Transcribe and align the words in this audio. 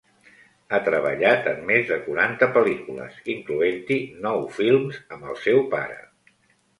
Ha 0.69 0.77
treballat 0.85 1.49
en 1.51 1.59
més 1.67 1.83
de 1.91 1.99
quaranta 2.07 2.47
pel·lícules, 2.55 3.19
incloent-hi 3.33 3.99
nou 4.23 4.41
films 4.57 4.97
amb 5.17 5.29
el 5.35 5.39
seu 5.45 5.61
pare. 5.75 5.99